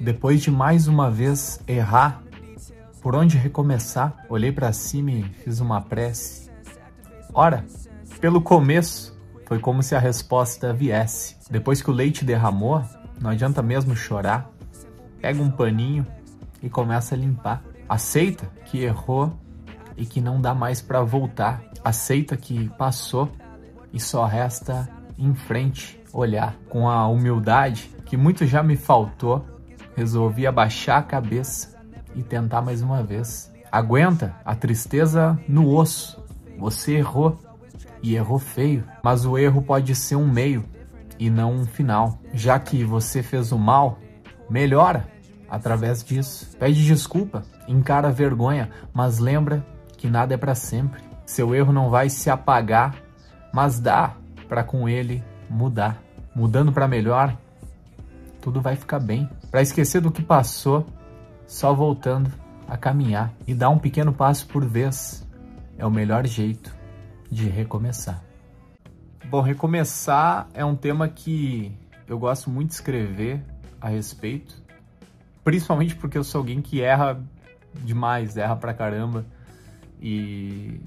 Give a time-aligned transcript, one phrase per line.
[0.00, 2.22] Depois de mais uma vez errar,
[3.00, 4.24] por onde recomeçar?
[4.28, 6.50] Olhei para cima e fiz uma prece.
[7.34, 7.64] Ora,
[8.20, 11.36] pelo começo, foi como se a resposta viesse.
[11.50, 12.82] Depois que o leite derramou,
[13.20, 14.50] não adianta mesmo chorar.
[15.20, 16.06] Pega um paninho
[16.62, 17.62] e começa a limpar.
[17.88, 19.32] Aceita que errou
[19.96, 21.62] e que não dá mais para voltar.
[21.84, 23.30] Aceita que passou
[23.92, 24.88] e só resta
[25.18, 29.44] em frente olhar com a humildade que muito já me faltou.
[29.96, 31.76] Resolvi abaixar a cabeça
[32.14, 33.52] e tentar mais uma vez.
[33.70, 36.22] Aguenta a tristeza no osso.
[36.58, 37.38] Você errou
[38.02, 40.64] e errou feio, mas o erro pode ser um meio
[41.18, 42.18] e não um final.
[42.34, 43.98] Já que você fez o mal,
[44.50, 45.06] melhora
[45.48, 46.56] através disso.
[46.58, 49.64] Pede desculpa, encara a vergonha, mas lembra
[49.96, 51.02] que nada é para sempre.
[51.24, 52.96] Seu erro não vai se apagar,
[53.52, 54.14] mas dá
[54.48, 56.02] para com ele mudar.
[56.34, 57.36] Mudando para melhor,
[58.42, 59.30] tudo vai ficar bem.
[59.50, 60.84] Para esquecer do que passou,
[61.46, 62.30] só voltando
[62.68, 65.26] a caminhar e dar um pequeno passo por vez
[65.78, 66.74] é o melhor jeito
[67.30, 68.22] de recomeçar.
[69.30, 71.72] Bom, recomeçar é um tema que
[72.06, 73.42] eu gosto muito de escrever
[73.80, 74.60] a respeito,
[75.44, 77.22] principalmente porque eu sou alguém que erra
[77.84, 79.24] demais, erra pra caramba.
[80.00, 80.80] E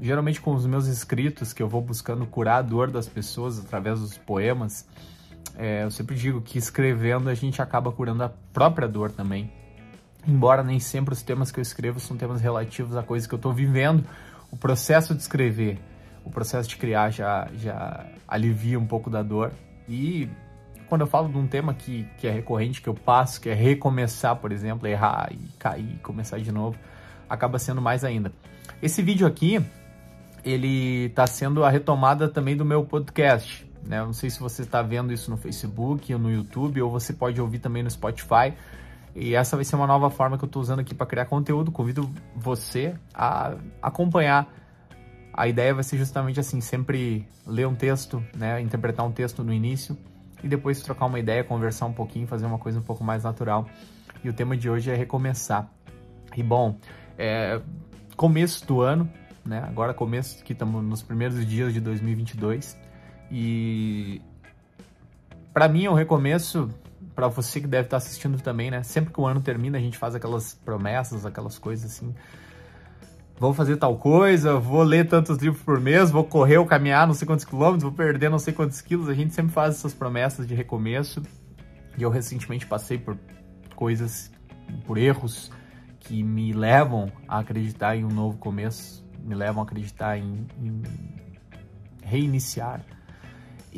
[0.00, 4.00] geralmente com os meus escritos, que eu vou buscando curar a dor das pessoas através
[4.00, 4.88] dos poemas,
[5.58, 9.52] é, eu sempre digo que escrevendo a gente acaba curando a própria dor também.
[10.24, 13.38] Embora nem sempre os temas que eu escrevo são temas relativos a coisas que eu
[13.38, 14.04] estou vivendo,
[14.52, 15.80] o processo de escrever,
[16.24, 19.50] o processo de criar já, já alivia um pouco da dor.
[19.88, 20.28] E
[20.88, 23.54] quando eu falo de um tema que, que é recorrente, que eu passo, que é
[23.54, 26.78] recomeçar, por exemplo, errar e cair, começar de novo,
[27.28, 28.32] acaba sendo mais ainda.
[28.80, 29.60] Esse vídeo aqui,
[30.44, 33.67] ele está sendo a retomada também do meu podcast.
[33.88, 34.04] Né?
[34.04, 37.40] Não sei se você está vendo isso no Facebook ou no YouTube, ou você pode
[37.40, 38.52] ouvir também no Spotify.
[39.16, 41.72] E essa vai ser uma nova forma que eu estou usando aqui para criar conteúdo.
[41.72, 44.46] Convido você a acompanhar.
[45.32, 49.52] A ideia vai ser justamente assim, sempre ler um texto, né, interpretar um texto no
[49.52, 49.96] início
[50.42, 53.66] e depois trocar uma ideia, conversar um pouquinho, fazer uma coisa um pouco mais natural.
[54.22, 55.70] E o tema de hoje é recomeçar.
[56.36, 56.76] E bom,
[57.16, 57.60] é,
[58.16, 59.08] começo do ano,
[59.46, 59.64] né?
[59.66, 62.76] Agora começo que estamos nos primeiros dias de 2022
[63.30, 64.22] e
[65.52, 66.68] para mim é um recomeço
[67.14, 68.82] para você que deve estar assistindo também, né?
[68.82, 72.14] Sempre que o ano termina, a gente faz aquelas promessas, aquelas coisas assim.
[73.38, 77.14] Vou fazer tal coisa, vou ler tantos livros por mês, vou correr ou caminhar não
[77.14, 79.08] sei quantos quilômetros, vou perder não sei quantos quilos.
[79.08, 81.22] A gente sempre faz essas promessas de recomeço.
[81.96, 83.16] E eu recentemente passei por
[83.74, 84.30] coisas,
[84.86, 85.50] por erros
[85.98, 90.82] que me levam a acreditar em um novo começo, me levam a acreditar em, em
[92.02, 92.80] reiniciar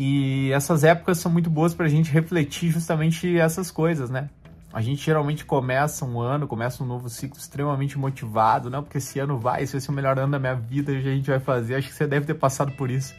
[0.02, 4.30] e essas épocas são muito boas para a gente refletir justamente essas coisas, né?
[4.72, 8.82] A gente geralmente começa um ano, começa um novo ciclo extremamente motivado, não?
[8.82, 11.28] Porque esse ano vai, esse vai ser o melhor ano da minha vida, a gente
[11.28, 11.74] vai fazer.
[11.74, 13.14] Acho que você deve ter passado por isso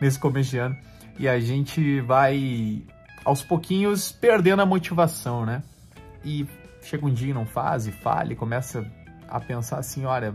[0.00, 0.76] nesse começo de ano.
[1.16, 2.82] E a gente vai,
[3.24, 5.62] aos pouquinhos, perdendo a motivação, né?
[6.24, 6.44] E
[6.82, 8.84] chega um dia e não faz, e falha, e começa
[9.28, 10.34] a pensar assim: olha,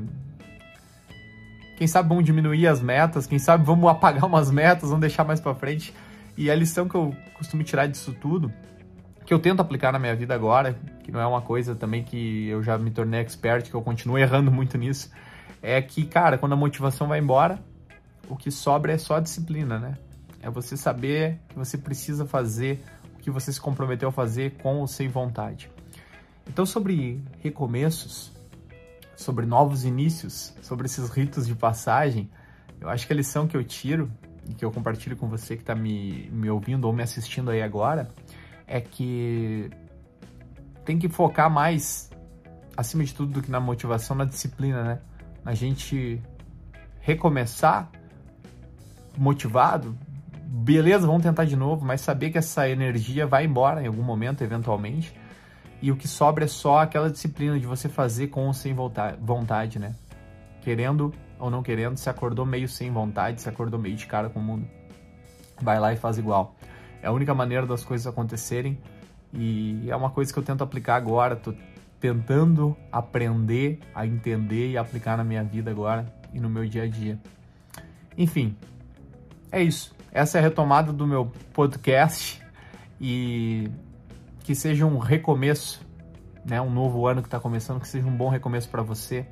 [1.82, 5.40] quem sabe vamos diminuir as metas, quem sabe vamos apagar umas metas, vamos deixar mais
[5.40, 5.92] para frente.
[6.38, 8.54] E a lição que eu costumo tirar disso tudo,
[9.26, 12.48] que eu tento aplicar na minha vida agora, que não é uma coisa também que
[12.50, 15.10] eu já me tornei expert, que eu continuo errando muito nisso,
[15.60, 17.58] é que, cara, quando a motivação vai embora,
[18.30, 19.98] o que sobra é só a disciplina, né?
[20.40, 22.84] É você saber que você precisa fazer
[23.16, 25.68] o que você se comprometeu a fazer com ou sem vontade.
[26.48, 28.32] Então, sobre recomeços,
[29.22, 32.30] sobre novos inícios, sobre esses ritos de passagem,
[32.80, 34.12] eu acho que a lição que eu tiro
[34.50, 37.62] e que eu compartilho com você que está me, me ouvindo ou me assistindo aí
[37.62, 38.10] agora
[38.68, 39.70] é que
[40.84, 42.10] tem que focar mais,
[42.76, 45.00] acima de tudo, do que na motivação, na disciplina, né?
[45.44, 46.22] Na gente
[47.02, 47.90] recomeçar
[49.18, 49.98] motivado,
[50.46, 54.44] beleza, vamos tentar de novo, mas saber que essa energia vai embora em algum momento,
[54.44, 55.14] eventualmente,
[55.82, 59.80] e o que sobra é só aquela disciplina de você fazer com ou sem vontade,
[59.80, 59.96] né?
[60.62, 64.40] Querendo ou não querendo, se acordou meio sem vontade, se acordou meio de cara com
[64.40, 64.68] o mundo.
[65.60, 66.56] Vai lá e faz igual.
[67.02, 68.78] É a única maneira das coisas acontecerem
[69.34, 71.54] e é uma coisa que eu tento aplicar agora, tô
[72.00, 76.88] tentando aprender a entender e aplicar na minha vida agora e no meu dia a
[76.88, 77.20] dia.
[78.16, 78.56] Enfim,
[79.52, 79.96] é isso.
[80.12, 82.42] Essa é a retomada do meu podcast
[83.00, 83.70] e
[84.44, 85.86] que seja um recomeço,
[86.46, 86.60] né?
[86.62, 89.26] Um novo ano que está começando, que seja um bom recomeço para você,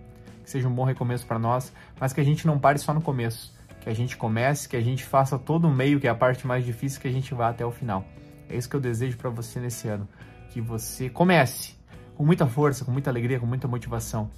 [0.43, 3.01] que seja um bom recomeço para nós, mas que a gente não pare só no
[3.01, 6.15] começo, que a gente comece, que a gente faça todo o meio, que é a
[6.15, 8.05] parte mais difícil, que a gente vá até o final.
[8.47, 10.07] É isso que eu desejo para você nesse ano.
[10.49, 11.75] que você comece
[12.15, 14.31] com muita força, com muita alegria, com muita motivação,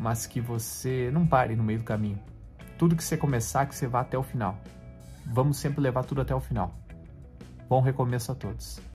[0.00, 2.18] mas que você não pare no meio do caminho.
[2.78, 4.58] Tudo que você começar, que você vá até o final.
[5.26, 6.74] Vamos sempre levar tudo até o final.
[7.68, 8.80] Bom recomeço a todos.